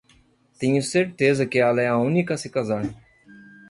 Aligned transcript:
Tenho 0.57 0.81
certeza 0.81 1.45
que 1.45 1.59
ela 1.59 1.79
é 1.79 1.85
a 1.87 1.95
única 1.95 2.33
a 2.33 2.37
se 2.39 2.49
casar. 2.49 2.83